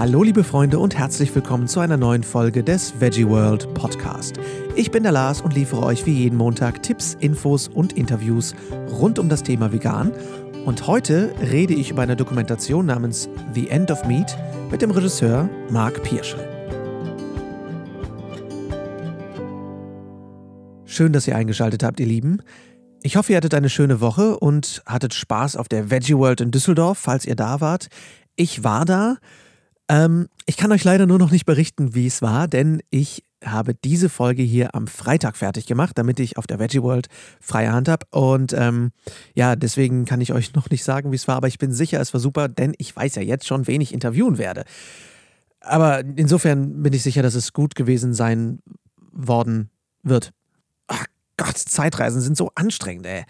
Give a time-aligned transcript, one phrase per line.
[0.00, 4.40] Hallo liebe Freunde und herzlich willkommen zu einer neuen Folge des Veggie World Podcast.
[4.74, 8.54] Ich bin der Lars und liefere euch wie jeden Montag Tipps, Infos und Interviews
[8.88, 10.10] rund um das Thema Vegan.
[10.64, 14.38] Und heute rede ich über eine Dokumentation namens The End of Meat
[14.70, 16.48] mit dem Regisseur Mark Pierschel.
[20.86, 22.40] Schön, dass ihr eingeschaltet habt, ihr Lieben.
[23.02, 26.52] Ich hoffe, ihr hattet eine schöne Woche und hattet Spaß auf der Veggie World in
[26.52, 27.88] Düsseldorf, falls ihr da wart.
[28.34, 29.18] Ich war da.
[29.90, 33.74] Ähm, ich kann euch leider nur noch nicht berichten, wie es war, denn ich habe
[33.74, 37.08] diese Folge hier am Freitag fertig gemacht, damit ich auf der Veggie World
[37.40, 38.06] freie Hand habe.
[38.10, 38.92] Und ähm,
[39.34, 42.00] ja, deswegen kann ich euch noch nicht sagen, wie es war, aber ich bin sicher,
[42.00, 44.64] es war super, denn ich weiß ja jetzt schon, wen ich interviewen werde.
[45.60, 48.60] Aber insofern bin ich sicher, dass es gut gewesen sein
[49.10, 49.70] worden
[50.04, 50.30] wird.
[50.86, 51.04] Ach
[51.36, 53.24] Gott, Zeitreisen sind so anstrengend, ey.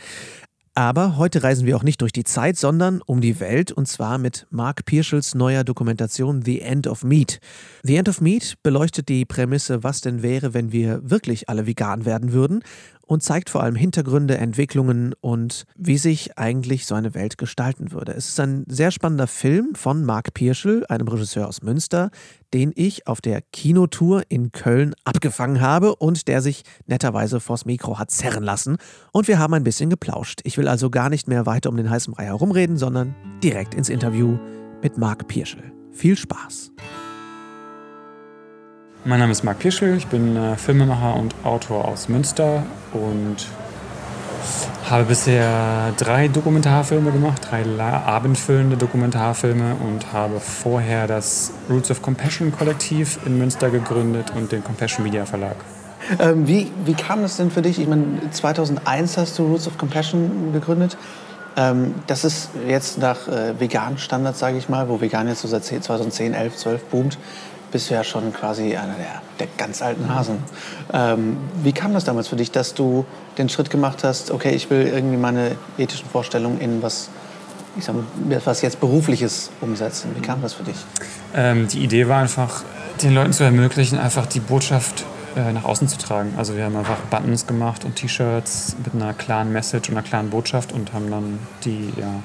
[0.74, 4.18] Aber heute reisen wir auch nicht durch die Zeit, sondern um die Welt und zwar
[4.18, 7.40] mit Mark Pierschels neuer Dokumentation The End of Meat.
[7.82, 12.04] The End of Meat beleuchtet die Prämisse, was denn wäre, wenn wir wirklich alle vegan
[12.04, 12.62] werden würden
[13.10, 18.12] und zeigt vor allem Hintergründe, Entwicklungen und wie sich eigentlich so eine Welt gestalten würde.
[18.12, 22.12] Es ist ein sehr spannender Film von Marc Pirschel, einem Regisseur aus Münster,
[22.54, 27.98] den ich auf der Kinotour in Köln abgefangen habe und der sich netterweise vors Mikro
[27.98, 28.76] hat zerren lassen.
[29.10, 30.38] Und wir haben ein bisschen geplauscht.
[30.44, 33.88] Ich will also gar nicht mehr weiter um den heißen Brei herumreden, sondern direkt ins
[33.88, 34.38] Interview
[34.84, 35.72] mit Marc Pirschel.
[35.90, 36.70] Viel Spaß!
[39.02, 43.36] Mein Name ist Marc Pirschel, ich bin äh, Filmemacher und Autor aus Münster und
[44.90, 52.52] habe bisher drei Dokumentarfilme gemacht, drei abendfüllende Dokumentarfilme und habe vorher das Roots of Compassion
[52.52, 55.56] Kollektiv in Münster gegründet und den Compassion Media Verlag.
[56.18, 57.80] Ähm, wie, wie kam das denn für dich?
[57.80, 60.98] Ich meine, 2001 hast du Roots of Compassion gegründet.
[61.56, 65.48] Ähm, das ist jetzt nach äh, veganen Standards, sage ich mal, wo vegan jetzt so
[65.48, 67.18] seit 2010, 11, 12 boomt
[67.70, 70.38] bist du ja schon quasi einer der, der ganz alten Hasen.
[70.92, 73.04] Ähm, wie kam das damals für dich, dass du
[73.38, 77.08] den Schritt gemacht hast, okay, ich will irgendwie meine ethischen Vorstellungen in was,
[77.76, 78.04] ich sag mal,
[78.44, 80.10] was jetzt berufliches umsetzen?
[80.14, 80.76] Wie kam das für dich?
[81.34, 82.62] Ähm, die Idee war einfach,
[83.02, 85.04] den Leuten zu ermöglichen, einfach die Botschaft
[85.36, 86.34] äh, nach außen zu tragen.
[86.36, 90.30] Also wir haben einfach Buttons gemacht und T-Shirts mit einer klaren Message und einer klaren
[90.30, 92.22] Botschaft und haben dann die ja,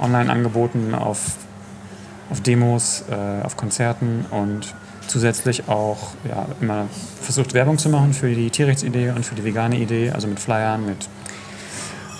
[0.00, 1.18] online angeboten auf
[2.32, 4.74] auf Demos, äh, auf Konzerten und
[5.06, 5.98] zusätzlich auch
[6.28, 6.86] ja, immer
[7.20, 10.86] versucht Werbung zu machen für die Tierrechtsidee und für die vegane Idee, also mit Flyern,
[10.86, 11.08] mit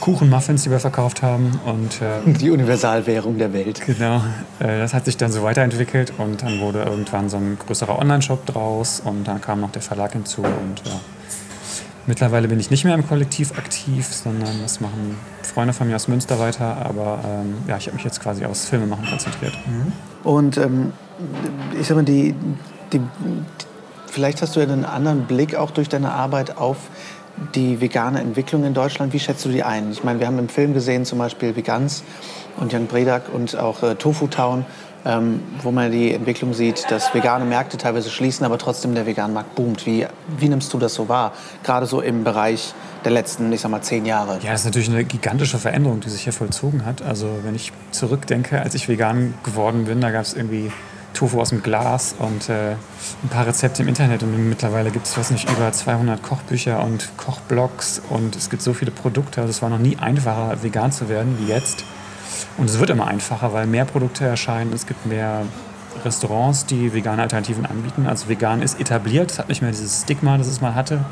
[0.00, 1.60] Kuchen, Muffins, die wir verkauft haben.
[1.64, 3.80] Und, äh, die Universalwährung der Welt.
[3.86, 4.16] Genau.
[4.58, 8.44] Äh, das hat sich dann so weiterentwickelt und dann wurde irgendwann so ein größerer Online-Shop
[8.46, 11.00] draus und dann kam noch der Verlag hinzu und ja.
[12.06, 16.08] Mittlerweile bin ich nicht mehr im Kollektiv aktiv, sondern das machen Freunde von mir aus
[16.08, 16.84] Münster weiter.
[16.84, 19.56] Aber ähm, ja, ich habe mich jetzt quasi aufs Filmemachen konzentriert.
[19.66, 19.92] Mhm.
[20.24, 20.92] Und ähm,
[21.78, 22.34] ich sag mal, die,
[22.92, 23.00] die,
[24.06, 26.76] vielleicht hast du ja einen anderen Blick auch durch deine Arbeit auf
[27.54, 29.12] die vegane Entwicklung in Deutschland.
[29.12, 29.90] Wie schätzt du die ein?
[29.90, 32.04] Ich meine, wir haben im Film gesehen zum Beispiel Vegans
[32.58, 34.64] und Jan Bredak und auch äh, Tofu Town,
[35.04, 39.32] ähm, wo man die Entwicklung sieht, dass vegane Märkte teilweise schließen, aber trotzdem der vegane
[39.32, 39.86] Markt boomt.
[39.86, 40.06] Wie,
[40.38, 41.32] wie nimmst du das so wahr?
[41.64, 42.74] Gerade so im Bereich
[43.04, 44.38] der letzten, ich sag mal, zehn Jahre.
[44.42, 47.02] Ja, das ist natürlich eine gigantische Veränderung, die sich hier vollzogen hat.
[47.02, 50.70] Also wenn ich zurückdenke, als ich vegan geworden bin, da gab es irgendwie
[51.14, 52.72] Tofu aus dem Glas und äh,
[53.22, 54.22] ein paar Rezepte im Internet.
[54.22, 58.74] Und mittlerweile gibt es, weiß nicht, über 200 Kochbücher und Kochblogs und es gibt so
[58.74, 59.40] viele Produkte.
[59.40, 61.84] Also es war noch nie einfacher, vegan zu werden wie jetzt.
[62.58, 64.72] Und es wird immer einfacher, weil mehr Produkte erscheinen.
[64.72, 65.42] Es gibt mehr
[66.04, 68.06] Restaurants, die vegane Alternativen anbieten.
[68.06, 71.04] Also vegan ist etabliert, es hat nicht mehr dieses Stigma, das es mal hatte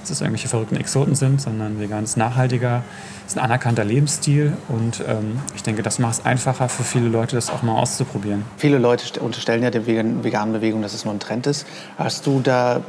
[0.00, 2.82] dass es irgendwelche verrückten Exoten sind, sondern vegan ist nachhaltiger,
[3.26, 7.36] ist ein anerkannter Lebensstil und ähm, ich denke, das macht es einfacher für viele Leute,
[7.36, 8.44] das auch mal auszuprobieren.
[8.56, 11.66] Viele Leute unterstellen ja der veganen Bewegung, dass es nur ein Trend ist.
[11.98, 12.80] Hast du da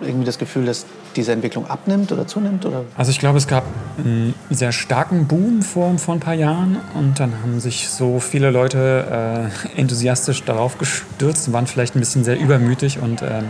[0.00, 0.86] irgendwie das Gefühl, dass
[1.16, 2.66] diese Entwicklung abnimmt oder zunimmt?
[2.66, 2.84] Oder?
[2.96, 3.64] Also ich glaube, es gab
[3.98, 8.50] einen sehr starken Boom vor, vor ein paar Jahren und dann haben sich so viele
[8.50, 13.44] Leute äh, enthusiastisch darauf gestürzt und waren vielleicht ein bisschen sehr übermütig und ähm,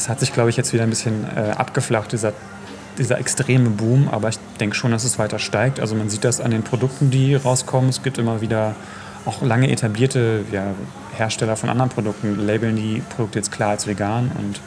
[0.00, 2.32] das hat sich, glaube ich, jetzt wieder ein bisschen äh, abgeflacht, dieser,
[2.96, 4.08] dieser extreme Boom.
[4.08, 5.78] Aber ich denke schon, dass es weiter steigt.
[5.78, 7.90] Also man sieht das an den Produkten, die rauskommen.
[7.90, 8.74] Es gibt immer wieder
[9.26, 10.68] auch lange etablierte ja,
[11.14, 14.32] Hersteller von anderen Produkten, labeln die Produkte jetzt klar als vegan.
[14.38, 14.62] Und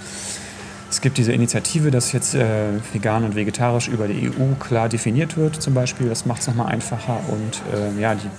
[0.91, 5.36] es gibt diese Initiative, dass jetzt äh, vegan und vegetarisch über die EU klar definiert
[5.36, 6.09] wird zum Beispiel.
[6.09, 7.19] Das macht es nochmal einfacher.
[7.29, 8.29] Und äh, ja, die,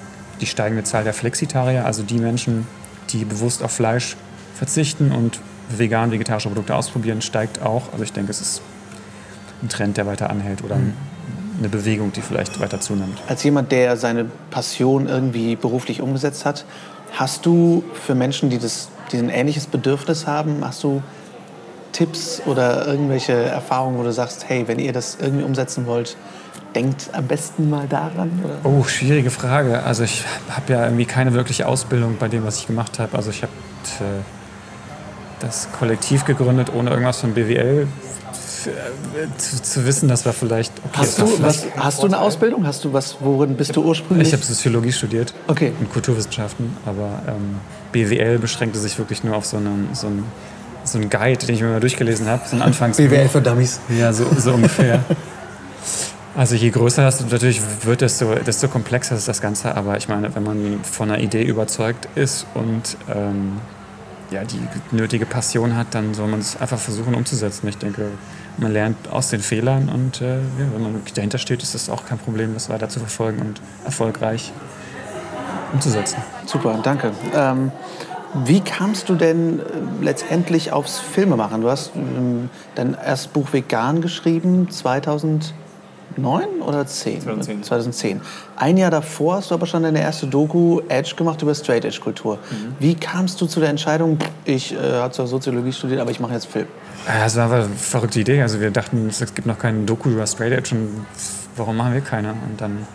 [0.40, 2.68] die steigende Zahl der Flexitarier, also die Menschen,
[3.10, 4.16] die bewusst auf Fleisch
[4.54, 7.92] verzichten und vegan, vegetarische Produkte ausprobieren, steigt auch.
[7.92, 8.62] Also ich denke, es ist
[9.62, 10.94] ein Trend, der weiter anhält oder ein
[11.58, 13.18] eine Bewegung, die vielleicht weiter zunimmt.
[13.28, 16.64] Als jemand, der seine Passion irgendwie beruflich umgesetzt hat,
[17.12, 21.02] hast du für Menschen, die, das, die ein ähnliches Bedürfnis haben, hast du
[21.92, 26.16] Tipps oder irgendwelche Erfahrungen, wo du sagst, hey, wenn ihr das irgendwie umsetzen wollt,
[26.74, 28.32] denkt am besten mal daran?
[28.44, 28.58] Oder?
[28.64, 29.84] Oh, schwierige Frage.
[29.84, 33.16] Also ich habe ja irgendwie keine wirkliche Ausbildung bei dem, was ich gemacht habe.
[33.16, 33.52] Also ich habe
[34.00, 34.22] äh,
[35.44, 37.86] das Kollektiv gegründet, ohne irgendwas von BWL
[39.36, 40.98] zu, zu, wissen, das war vielleicht okay.
[41.00, 42.66] Hast du, was, hast du eine Ausbildung?
[42.66, 44.28] Hast du was, worin bist du ursprünglich?
[44.28, 45.72] Ich habe Soziologie studiert okay.
[45.78, 47.56] und Kulturwissenschaften, aber ähm,
[47.92, 50.24] BWL beschränkte sich wirklich nur auf so einen, so einen,
[50.84, 53.80] so einen Guide, den ich mir mal durchgelesen habe, so ein Anfangs BWL für Dummies.
[53.90, 55.04] Ja, so, so ungefähr.
[56.34, 59.76] Also je größer das natürlich wird, desto, desto komplexer ist das Ganze.
[59.76, 63.60] Aber ich meine, wenn man von einer Idee überzeugt ist und ähm,
[64.34, 64.60] ja, die
[64.90, 67.68] nötige Passion hat, dann soll man es einfach versuchen umzusetzen.
[67.68, 68.10] Ich denke,
[68.58, 72.04] man lernt aus den Fehlern und äh, ja, wenn man dahinter steht, ist es auch
[72.04, 74.52] kein Problem, das weiter zu verfolgen und erfolgreich
[75.72, 76.18] umzusetzen.
[76.46, 77.12] Super, danke.
[77.34, 77.72] Ähm,
[78.44, 79.62] wie kamst du denn äh,
[80.02, 81.60] letztendlich aufs Filmemachen?
[81.60, 85.54] Du hast ähm, dein erstes Buch Vegan geschrieben, 2000
[86.16, 87.22] 2009 oder 10?
[87.22, 87.62] 2010.
[87.62, 88.20] 2010.
[88.56, 92.00] Ein Jahr davor hast du aber schon deine erste Doku Edge gemacht über Straight Edge
[92.00, 92.36] Kultur.
[92.36, 92.74] Mhm.
[92.78, 96.34] Wie kamst du zu der Entscheidung, ich äh, habe zwar Soziologie studiert, aber ich mache
[96.34, 96.66] jetzt Film?
[97.06, 98.40] Ja, das war eine verrückte Idee.
[98.42, 101.06] Also wir dachten, es gibt noch keinen Doku über Straight Edge und
[101.56, 102.30] warum machen wir keine?
[102.30, 102.86] Und dann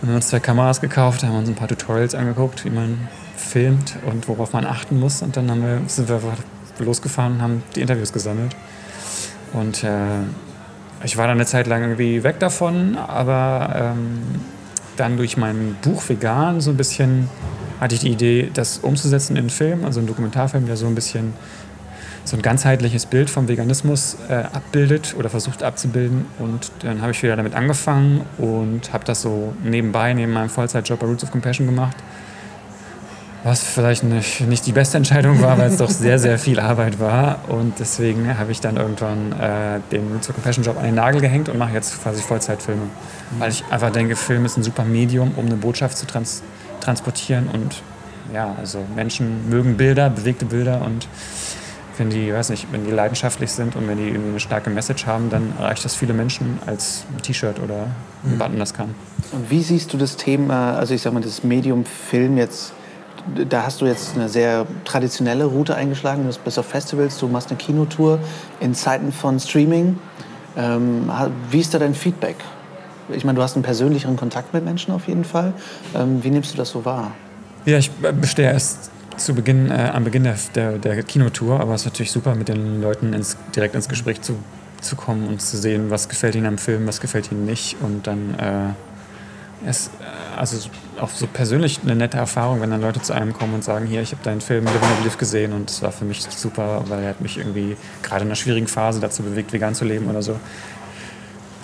[0.00, 3.96] haben wir uns zwei Kameras gekauft, haben uns ein paar Tutorials angeguckt, wie man filmt
[4.06, 5.22] und worauf man achten muss.
[5.22, 6.20] Und dann wir, sind wir
[6.78, 8.54] losgefahren und haben die Interviews gesammelt.
[9.52, 9.88] Und äh,
[11.04, 14.20] ich war dann eine Zeit lang irgendwie weg davon, aber ähm,
[14.96, 17.28] dann durch mein Buch Vegan so ein bisschen
[17.80, 20.94] hatte ich die Idee, das umzusetzen in einen Film, also einen Dokumentarfilm, der so ein
[20.94, 21.34] bisschen
[22.24, 26.26] so ein ganzheitliches Bild vom Veganismus äh, abbildet oder versucht abzubilden.
[26.38, 30.98] Und dann habe ich wieder damit angefangen und habe das so nebenbei, neben meinem Vollzeitjob
[30.98, 31.96] bei Roots of Compassion gemacht
[33.48, 37.00] was vielleicht nicht, nicht die beste Entscheidung war, weil es doch sehr, sehr viel Arbeit
[37.00, 37.38] war.
[37.48, 41.48] Und deswegen habe ich dann irgendwann äh, den Roots Compassion Job an den Nagel gehängt
[41.48, 42.82] und mache jetzt quasi Vollzeitfilme.
[42.82, 43.40] Mhm.
[43.40, 46.42] Weil ich einfach denke, Film ist ein super Medium, um eine Botschaft zu trans
[46.80, 47.48] transportieren.
[47.48, 47.82] Und
[48.34, 51.08] ja, also Menschen mögen Bilder, bewegte Bilder und
[51.96, 55.06] wenn die, weiß nicht, wenn die leidenschaftlich sind und wenn die irgendwie eine starke Message
[55.06, 57.88] haben, dann erreicht das viele Menschen als ein T-Shirt oder
[58.24, 58.38] ein mhm.
[58.38, 58.94] Button das kann.
[59.32, 62.72] Und wie siehst du das Thema, also ich sag mal, das Medium Film jetzt
[63.48, 66.28] da hast du jetzt eine sehr traditionelle Route eingeschlagen.
[66.28, 68.18] Du bist auf Festivals, du machst eine Kinotour
[68.60, 69.98] in Zeiten von Streaming.
[70.56, 71.10] Ähm,
[71.50, 72.36] wie ist da dein Feedback?
[73.10, 75.52] Ich meine, du hast einen persönlicheren Kontakt mit Menschen auf jeden Fall.
[75.94, 77.12] Ähm, wie nimmst du das so wahr?
[77.64, 81.82] Ja, ich bestehe erst zu Beginn, äh, am Beginn der, der, der, Kinotour, aber es
[81.82, 84.36] ist natürlich super, mit den Leuten ins, direkt ins Gespräch zu,
[84.80, 88.06] zu kommen und zu sehen, was gefällt ihnen am Film, was gefällt ihnen nicht und
[88.06, 90.70] dann äh, es, äh, also
[91.00, 94.02] auch so persönlich eine nette Erfahrung, wenn dann Leute zu einem kommen und sagen, hier,
[94.02, 97.02] ich habe deinen Film Live and Live gesehen und es war für mich super, weil
[97.02, 100.22] er hat mich irgendwie gerade in einer schwierigen Phase dazu bewegt, vegan zu leben oder
[100.22, 100.38] so.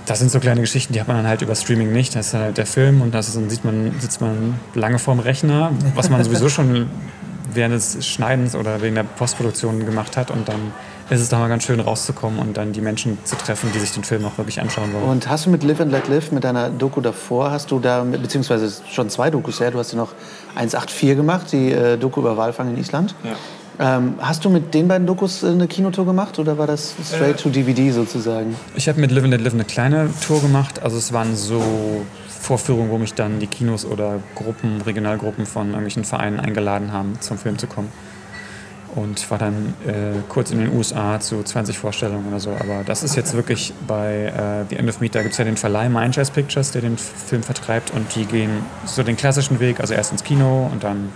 [0.06, 2.14] Das sind so kleine Geschichten, die hat man dann halt über Streaming nicht.
[2.14, 5.18] Das ist halt der Film und das ist, dann sieht man, sitzt man lange vorm
[5.18, 6.90] Rechner, was man sowieso schon
[7.52, 10.72] während des Schneidens oder wegen der Postproduktion gemacht hat und dann
[11.10, 13.92] ist es doch mal ganz schön rauszukommen und dann die Menschen zu treffen, die sich
[13.92, 15.04] den Film auch wirklich anschauen wollen.
[15.04, 18.02] Und hast du mit Live and Let Live, mit deiner Doku davor, hast du da,
[18.02, 20.12] beziehungsweise schon zwei Dokus her, du hast ja noch
[20.54, 23.14] 184 gemacht, die äh, Doku über Walfang in Island.
[23.22, 23.36] Ja.
[23.76, 27.34] Ähm, hast du mit den beiden Dokus äh, eine Kinotour gemacht oder war das straight
[27.34, 28.54] äh, to DVD sozusagen?
[28.76, 30.82] Ich habe mit Live and Let Live eine kleine Tour gemacht.
[30.82, 31.60] Also es waren so
[32.28, 37.36] Vorführungen, wo mich dann die Kinos oder Gruppen, Regionalgruppen von irgendwelchen Vereinen eingeladen haben, zum
[37.36, 37.90] Film zu kommen
[38.96, 42.50] und war dann äh, kurz in den USA zu 20 Vorstellungen oder so.
[42.50, 45.44] Aber das ist jetzt wirklich bei äh, The End of Meat, da gibt es ja
[45.44, 48.50] den Verleih Mindjazz Pictures, der den Film vertreibt und die gehen
[48.84, 51.10] so den klassischen Weg, also erst ins Kino und dann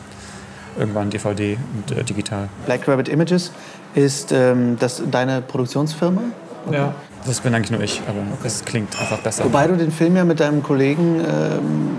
[0.78, 2.48] irgendwann DVD und äh, digital.
[2.66, 3.52] Black Rabbit Images
[3.94, 6.22] ist ähm, das deine Produktionsfirma?
[6.66, 6.78] Oder?
[6.78, 6.94] Ja.
[7.26, 9.44] Das bin eigentlich nur ich, aber es klingt einfach besser.
[9.44, 11.96] Wobei du den Film ja mit deinem Kollegen ähm,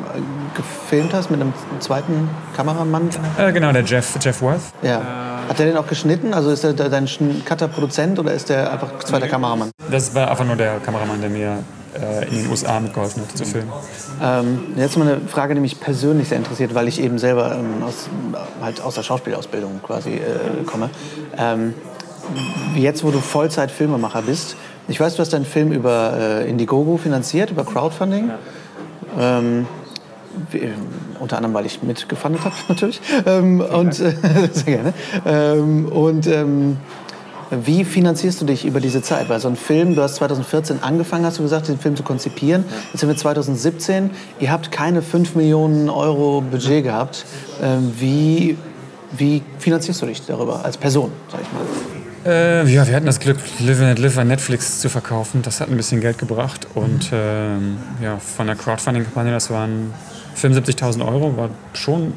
[0.56, 3.10] gefilmt hast, mit einem zweiten Kameramann.
[3.38, 4.62] Äh, genau, der Jeff, Jeff Worth.
[4.82, 5.02] Ja.
[5.48, 6.34] Hat der den auch geschnitten?
[6.34, 7.08] Also ist der dein
[7.44, 9.72] Cutter-Produzent oder ist der einfach zweiter Kameramann?
[9.90, 11.64] Das war einfach nur der Kameramann, der mir
[12.00, 13.72] äh, in den USA mitgeholfen hat zu filmen.
[14.22, 17.84] Ähm, jetzt mal eine Frage, die mich persönlich sehr interessiert, weil ich eben selber ähm,
[17.84, 18.10] aus,
[18.62, 20.92] halt aus der Schauspielausbildung quasi äh, komme.
[21.38, 21.74] Ähm,
[22.76, 24.56] jetzt, wo du Vollzeit-Filmemacher bist,
[24.88, 28.30] ich weiß, du hast deinen Film über äh, Indiegogo finanziert, über Crowdfunding.
[29.18, 29.40] Ja.
[30.52, 30.70] Wie,
[31.20, 33.02] unter anderem, weil ich mitgefundet habe, natürlich.
[33.26, 34.14] Ähm, und, äh,
[34.52, 34.94] sehr gerne.
[35.26, 36.78] Ähm, und ähm,
[37.52, 39.28] Wie finanzierst du dich über diese Zeit?
[39.28, 42.64] Weil so ein Film, du hast 2014 angefangen, hast du gesagt, den Film zu konzipieren.
[42.92, 44.12] Jetzt sind wir 2017.
[44.40, 47.26] Ihr habt keine 5 Millionen Euro Budget gehabt.
[47.62, 48.56] Ähm, wie,
[49.18, 52.32] wie finanzierst du dich darüber als Person, sag ich mal?
[52.32, 55.42] Äh, ja, wir hatten das Glück, Live and Live an Netflix zu verkaufen.
[55.42, 56.68] Das hat ein bisschen Geld gebracht.
[56.76, 59.94] Und ähm, ja, von der Crowdfunding-Kampagne, das waren
[60.40, 62.14] 75.000 Euro, war schon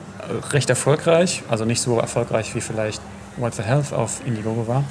[0.52, 1.42] recht erfolgreich.
[1.48, 3.00] Also nicht so erfolgreich wie vielleicht
[3.36, 4.84] What the Health auf Indiegogo war.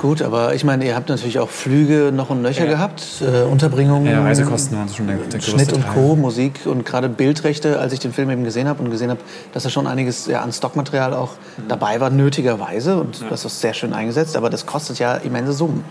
[0.00, 2.72] Gut, aber ich meine, ihr habt natürlich auch Flüge noch und Löcher ja.
[2.72, 4.10] gehabt, äh, Unterbringungen.
[4.10, 8.00] Ja, Reisekosten waren schon der, der Schnitt und Co., Musik und gerade Bildrechte, als ich
[8.00, 9.20] den Film eben gesehen habe und gesehen habe,
[9.52, 11.68] dass da schon einiges ja, an Stockmaterial auch mhm.
[11.68, 13.28] dabei war, nötigerweise und ja.
[13.30, 15.84] das ist sehr schön eingesetzt, aber das kostet ja immense Summen.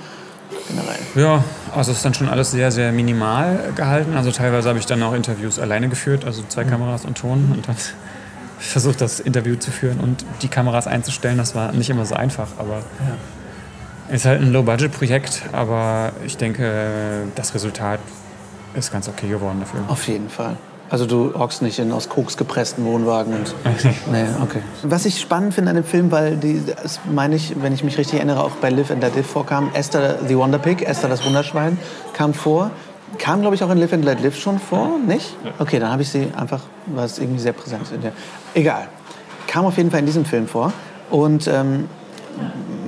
[0.67, 0.99] Generell.
[1.15, 1.43] Ja,
[1.75, 4.15] also es ist dann schon alles sehr, sehr minimal gehalten.
[4.15, 6.70] Also teilweise habe ich dann auch Interviews alleine geführt, also zwei mhm.
[6.70, 7.75] Kameras und Ton und dann
[8.60, 11.38] versucht, das Interview zu führen und die Kameras einzustellen.
[11.38, 12.77] Das war nicht immer so einfach, aber
[14.10, 14.15] ja.
[14.15, 18.00] ist halt ein Low-Budget-Projekt, aber ich denke, das Resultat
[18.74, 19.82] ist ganz okay geworden dafür.
[19.88, 20.58] Auf jeden Fall.
[20.93, 23.55] Also du hockst nicht in aus Koks gepressten Wohnwagen und.
[24.12, 24.59] nee, okay.
[24.83, 27.97] Was ich spannend finde an dem Film, weil die, das meine ich, wenn ich mich
[27.97, 31.25] richtig erinnere, auch bei Live and Let Live vorkam, Esther the Wonder Pig, Esther das
[31.25, 31.79] Wunderschwein,
[32.13, 32.69] kam vor.
[33.17, 35.35] Kam, glaube ich, auch in Live and Let Live schon vor, nicht?
[35.57, 38.12] Okay, dann habe ich sie einfach, war es irgendwie sehr präsent in der.
[38.53, 38.88] Egal.
[39.47, 40.73] Kam auf jeden Fall in diesem Film vor.
[41.09, 41.89] Und ähm,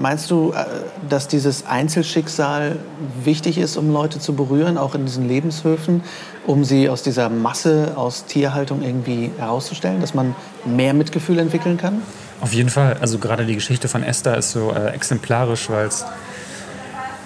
[0.05, 0.65] meinst du, äh,
[1.09, 2.75] dass dieses Einzelschicksal
[3.24, 6.03] wichtig ist, um Leute zu berühren, auch in diesen Lebenshöfen,
[6.45, 12.03] um sie aus dieser Masse aus Tierhaltung irgendwie herauszustellen, dass man mehr Mitgefühl entwickeln kann?
[12.39, 12.97] Auf jeden Fall.
[13.01, 16.05] Also gerade die Geschichte von Esther ist so äh, exemplarisch, weil es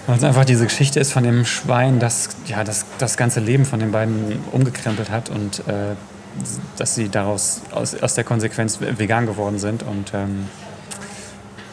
[0.08, 3.66] weil es einfach diese Geschichte ist von dem Schwein, das ja, das, das ganze Leben
[3.66, 5.96] von den beiden umgekrempelt hat und äh,
[6.78, 9.84] dass sie daraus aus, aus der Konsequenz vegan geworden sind.
[9.84, 10.48] Und ähm,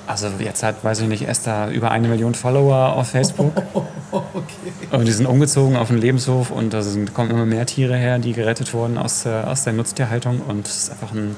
[0.06, 3.52] also jetzt hat, weiß ich nicht, Esther über eine Million Follower auf Facebook.
[4.12, 4.42] okay.
[4.90, 8.18] Und die sind umgezogen auf den Lebenshof und da sind, kommen immer mehr Tiere her,
[8.18, 10.40] die gerettet wurden aus, äh, aus der Nutztierhaltung.
[10.40, 11.36] Und es ist einfach ein,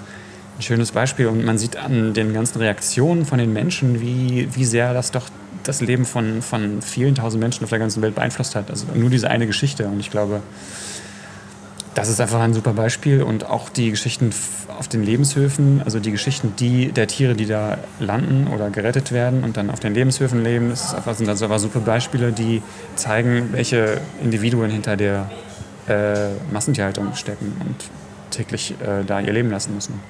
[0.58, 1.26] ein schönes Beispiel.
[1.26, 5.28] Und man sieht an den ganzen Reaktionen von den Menschen, wie, wie sehr das doch
[5.64, 8.70] das Leben von, von vielen tausend Menschen auf der ganzen Welt beeinflusst hat.
[8.70, 9.86] Also nur diese eine Geschichte.
[9.86, 10.42] Und ich glaube,
[11.98, 13.22] das ist einfach ein super Beispiel.
[13.24, 14.30] Und auch die Geschichten
[14.78, 19.42] auf den Lebenshöfen, also die Geschichten die, der Tiere, die da landen oder gerettet werden
[19.42, 22.62] und dann auf den Lebenshöfen leben, das einfach, sind also einfach super Beispiele, die
[22.94, 25.28] zeigen, welche Individuen hinter der
[25.88, 27.76] äh, Massentierhaltung stecken und
[28.30, 30.00] täglich äh, da ihr Leben lassen müssen.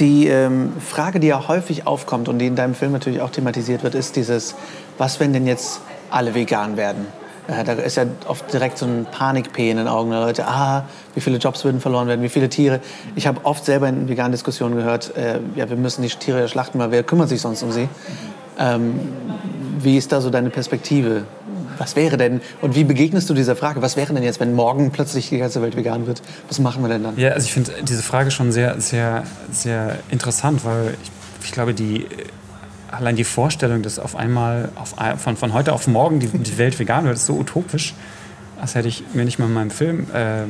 [0.00, 3.82] Die ähm, Frage, die ja häufig aufkommt und die in deinem Film natürlich auch thematisiert
[3.82, 4.54] wird, ist dieses,
[4.96, 7.06] was wenn denn jetzt alle vegan werden?
[7.46, 10.46] Äh, da ist ja oft direkt so ein Panik-P in den Augen der Leute.
[10.46, 10.84] Ah,
[11.14, 12.80] wie viele Jobs würden verloren werden, wie viele Tiere.
[13.16, 16.78] Ich habe oft selber in veganen Diskussionen gehört, äh, ja, wir müssen die Tiere schlachten,
[16.78, 17.88] weil wer kümmert sich sonst um sie?
[18.58, 19.00] Ähm,
[19.80, 21.24] wie ist da so deine Perspektive?
[21.76, 23.82] Was wäre denn, und wie begegnest du dieser Frage?
[23.82, 26.22] Was wäre denn jetzt, wenn morgen plötzlich die ganze Welt vegan wird?
[26.48, 27.18] Was machen wir denn dann?
[27.18, 31.10] Ja, also ich finde diese Frage schon sehr, sehr, sehr interessant, weil ich,
[31.46, 32.06] ich glaube, die
[32.96, 36.78] allein die Vorstellung, dass auf einmal auf, von, von heute auf morgen die, die Welt
[36.78, 37.94] vegan wird, ist so utopisch,
[38.60, 40.44] als hätte ich mir nicht mal in meinem Film äh,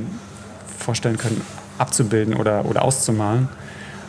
[0.78, 1.40] vorstellen können,
[1.78, 3.48] abzubilden oder, oder auszumalen.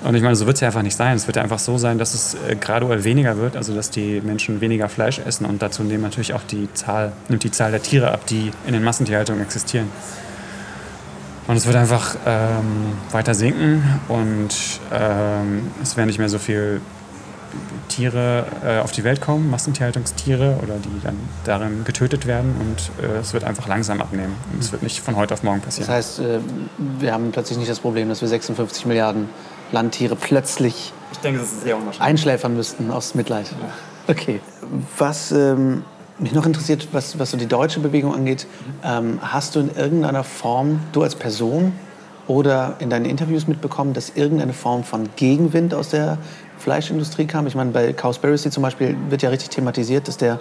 [0.04, 1.16] Und ich meine, so wird es ja einfach nicht sein.
[1.16, 4.22] Es wird ja einfach so sein, dass es äh, graduell weniger wird, also dass die
[4.22, 7.82] Menschen weniger Fleisch essen und dazu nimmt natürlich auch die Zahl, nimmt die Zahl der
[7.82, 9.88] Tiere ab, die in den Massentierhaltungen existieren.
[11.48, 14.50] Und es wird einfach ähm, weiter sinken und
[14.92, 16.82] ähm, es werden nicht mehr so viel
[17.88, 23.20] Tiere äh, auf die Welt kommen, Massentierhaltungstiere oder die dann darin getötet werden und äh,
[23.20, 24.36] es wird einfach langsam abnehmen.
[24.54, 25.88] Und es wird nicht von heute auf morgen passieren.
[25.88, 26.40] Das heißt, äh,
[27.00, 29.30] wir haben plötzlich nicht das Problem, dass wir 56 Milliarden
[29.72, 31.42] Landtiere plötzlich denke,
[32.00, 33.48] einschläfern müssten aus Mitleid.
[33.52, 33.68] Ja.
[34.08, 34.40] Okay.
[34.98, 35.84] Was ähm,
[36.20, 38.48] mich noch interessiert, was, was so die deutsche Bewegung angeht,
[38.84, 41.74] ähm, hast du in irgendeiner Form, du als Person
[42.28, 46.18] oder in deinen Interviews mitbekommen, dass irgendeine Form von Gegenwind aus der
[46.58, 47.48] Fleischindustrie kam.
[47.48, 50.40] Ich meine, bei Cowspiracy zum Beispiel wird ja richtig thematisiert, dass der,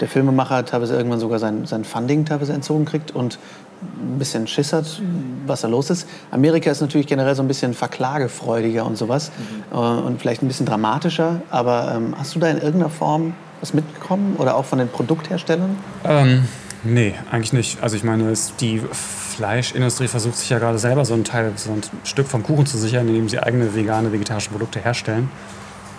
[0.00, 3.38] der Filmemacher teilweise irgendwann sogar sein, sein Funding teilweise entzogen kriegt und
[3.82, 5.02] ein bisschen Schiss hat,
[5.46, 6.08] was da los ist.
[6.30, 9.30] Amerika ist natürlich generell so ein bisschen verklagefreudiger und sowas
[9.72, 9.78] mhm.
[9.78, 11.42] und vielleicht ein bisschen dramatischer.
[11.50, 15.76] Aber ähm, hast du da in irgendeiner Form was mitbekommen oder auch von den Produktherstellern?
[16.04, 16.44] Ähm,
[16.84, 17.82] nee, eigentlich nicht.
[17.82, 21.82] Also ich meine, die Fleischindustrie versucht sich ja gerade selber so ein Teil, so ein
[22.04, 25.28] Stück vom Kuchen zu sichern, indem sie eigene vegane, vegetarische Produkte herstellen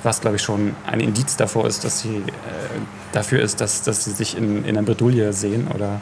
[0.05, 2.21] was glaube ich schon ein Indiz davor ist, dass sie äh,
[3.11, 5.99] dafür ist, dass, dass sie sich in, in einer Bredouille sehen oder,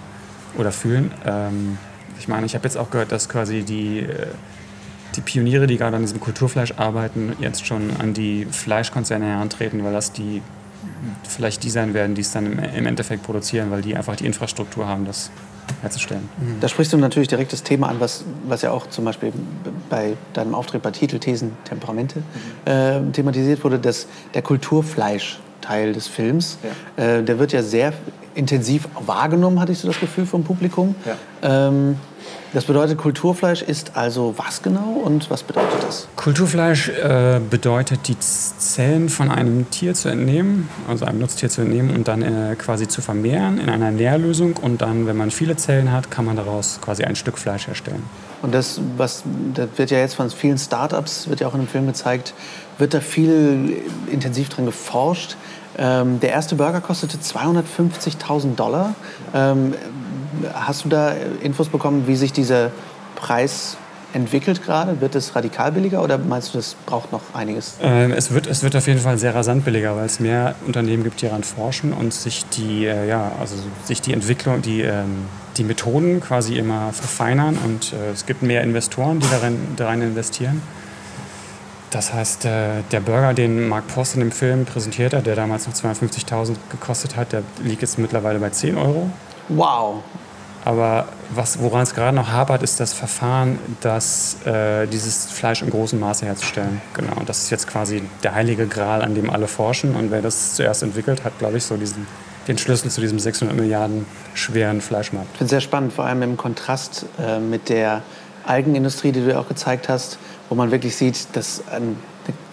[0.58, 1.12] oder fühlen.
[1.26, 1.78] Ähm,
[2.20, 4.28] ich meine, ich habe jetzt auch gehört, dass quasi die, äh,
[5.16, 9.94] die Pioniere, die gerade an diesem Kulturfleisch arbeiten, jetzt schon an die Fleischkonzerne herantreten, weil
[9.94, 10.42] das die
[11.28, 14.88] vielleicht die sein werden, die es dann im Endeffekt produzieren, weil die einfach die Infrastruktur
[14.88, 15.32] haben, das
[15.82, 16.30] herzustellen.
[16.38, 16.60] Mhm.
[16.60, 19.32] Da sprichst du natürlich direkt das Thema an, was, was ja auch zum Beispiel
[19.90, 22.72] bei deinem Auftritt bei Titel, Thesen, Temperamente mhm.
[22.72, 26.58] äh, thematisiert wurde, dass der Kulturfleisch-Teil des Films,
[26.98, 27.04] ja.
[27.04, 27.94] äh, der wird ja sehr
[28.36, 30.96] intensiv wahrgenommen, hatte ich so das Gefühl vom Publikum.
[31.06, 31.68] Ja.
[31.68, 31.98] Ähm,
[32.54, 36.08] das bedeutet, Kulturfleisch ist also was genau und was bedeutet das?
[36.16, 41.96] Kulturfleisch äh, bedeutet, die Zellen von einem Tier zu entnehmen, also einem Nutztier zu entnehmen
[41.96, 44.56] und dann äh, quasi zu vermehren in einer Nährlösung.
[44.58, 48.04] Und dann, wenn man viele Zellen hat, kann man daraus quasi ein Stück Fleisch herstellen.
[48.44, 49.24] Und das, was,
[49.56, 52.36] das wird ja jetzt von vielen Startups, wird ja auch in dem Film gezeigt,
[52.78, 55.38] wird da viel intensiv dran geforscht.
[55.76, 58.94] Ähm, der erste Burger kostete 250.000 Dollar.
[59.34, 59.74] Ähm,
[60.54, 62.72] Hast du da Infos bekommen, wie sich dieser
[63.16, 63.78] Preis
[64.14, 65.02] entwickelt gerade?
[65.02, 67.76] Wird es radikal billiger oder meinst du, das braucht noch einiges?
[67.82, 71.04] Ähm, es, wird, es wird auf jeden Fall sehr rasant billiger, weil es mehr Unternehmen
[71.04, 75.26] gibt, die daran forschen und sich die, äh, ja, also sich die Entwicklung, die, ähm,
[75.58, 80.62] die Methoden quasi immer verfeinern und äh, es gibt mehr Investoren, die darin, darin investieren.
[81.94, 85.68] Das heißt, äh, der Burger, den Mark Post in dem Film präsentiert hat, der damals
[85.68, 89.12] noch 250.000 gekostet hat, der liegt jetzt mittlerweile bei 10 Euro.
[89.50, 90.02] Wow.
[90.66, 96.00] Aber woran es gerade noch hapert, ist das Verfahren, das, äh, dieses Fleisch im großen
[96.00, 96.82] Maße herzustellen.
[96.94, 99.96] Genau, das ist jetzt quasi der heilige Gral, an dem alle forschen.
[99.96, 102.08] Und wer das zuerst entwickelt, hat, glaube ich, so diesen,
[102.48, 104.06] den Schlüssel zu diesem 600 Milliarden
[104.36, 105.30] schweren Fleischmarkt.
[105.34, 108.02] Ich finde es sehr spannend, vor allem im Kontrast äh, mit der
[108.46, 110.18] Algenindustrie, die du ja auch gezeigt hast,
[110.48, 111.96] wo man wirklich sieht, dass eine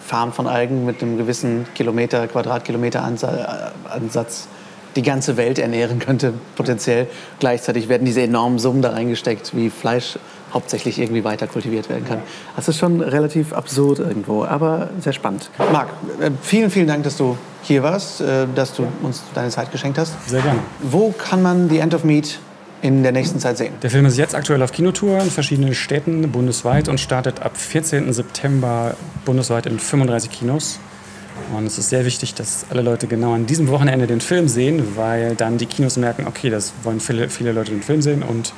[0.05, 4.47] Farm von Algen mit einem gewissen Kilometer, Quadratkilometer Ansatz
[4.95, 7.07] die ganze Welt ernähren könnte, potenziell.
[7.39, 10.17] Gleichzeitig werden diese enormen Summen da reingesteckt, wie Fleisch
[10.53, 12.19] hauptsächlich irgendwie weiter kultiviert werden kann.
[12.55, 15.49] Das ist schon relativ absurd irgendwo, aber sehr spannend.
[15.71, 19.71] Marc, äh, vielen, vielen Dank, dass du hier warst, äh, dass du uns deine Zeit
[19.71, 20.13] geschenkt hast.
[20.29, 20.59] Sehr gerne.
[20.81, 22.39] Wo kann man The End of Meat
[22.81, 23.73] in der nächsten Zeit sehen?
[23.81, 28.11] Der Film ist jetzt aktuell auf Kinotour in verschiedenen Städten bundesweit und startet ab 14.
[28.11, 28.95] September
[29.25, 30.79] bundesweit in 35 Kinos.
[31.55, 34.95] Und es ist sehr wichtig, dass alle Leute genau an diesem Wochenende den Film sehen,
[34.95, 38.53] weil dann die Kinos merken, okay, das wollen viele, viele Leute den Film sehen und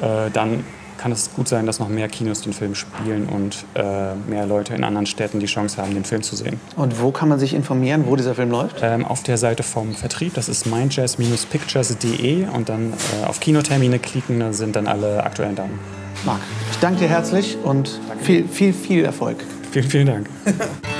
[0.00, 0.64] äh, dann
[1.04, 4.74] kann es gut sein, dass noch mehr Kinos den Film spielen und äh, mehr Leute
[4.74, 6.58] in anderen Städten die Chance haben, den Film zu sehen.
[6.76, 8.76] Und wo kann man sich informieren, wo dieser Film läuft?
[8.80, 14.40] Ähm, auf der Seite vom Vertrieb, das ist mindjazz-pictures.de und dann äh, auf Kinotermine klicken,
[14.40, 15.78] da sind dann alle aktuellen Daten.
[16.24, 16.40] Marc,
[16.70, 19.44] ich danke dir herzlich und viel, viel, viel Erfolg.
[19.72, 20.30] Vielen, vielen Dank.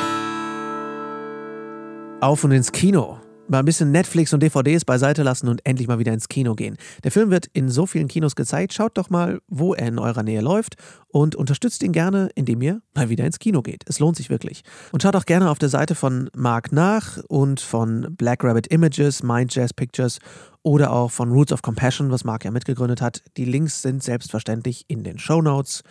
[2.24, 3.18] auf und ins Kino.
[3.48, 6.78] Mal ein bisschen Netflix und DVDs beiseite lassen und endlich mal wieder ins Kino gehen.
[7.02, 8.72] Der Film wird in so vielen Kinos gezeigt.
[8.72, 10.76] Schaut doch mal, wo er in eurer Nähe läuft
[11.08, 13.84] und unterstützt ihn gerne, indem ihr mal wieder ins Kino geht.
[13.86, 14.62] Es lohnt sich wirklich.
[14.90, 19.22] Und schaut auch gerne auf der Seite von Mark nach und von Black Rabbit Images,
[19.22, 20.18] Mind Jazz Pictures
[20.62, 23.20] oder auch von Roots of Compassion, was Mark ja mitgegründet hat.
[23.36, 25.82] Die Links sind selbstverständlich in den Show Notes.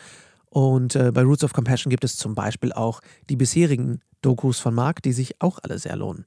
[0.50, 4.74] Und äh, bei Roots of Compassion gibt es zum Beispiel auch die bisherigen Dokus von
[4.74, 6.26] Marc, die sich auch alle sehr lohnen.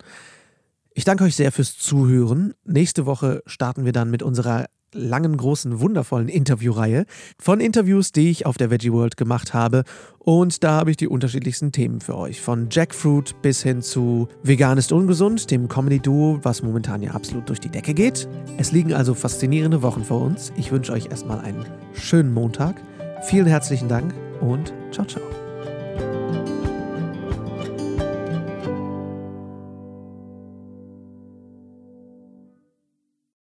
[0.94, 2.54] Ich danke euch sehr fürs Zuhören.
[2.64, 7.04] Nächste Woche starten wir dann mit unserer langen, großen, wundervollen Interviewreihe
[7.38, 9.84] von Interviews, die ich auf der Veggie World gemacht habe.
[10.18, 12.40] Und da habe ich die unterschiedlichsten Themen für euch.
[12.40, 17.60] Von Jackfruit bis hin zu Vegan ist ungesund, dem Comedy-Duo, was momentan ja absolut durch
[17.60, 18.28] die Decke geht.
[18.56, 20.52] Es liegen also faszinierende Wochen vor uns.
[20.56, 22.80] Ich wünsche euch erstmal einen schönen Montag.
[23.24, 25.45] Vielen herzlichen Dank und ciao, ciao.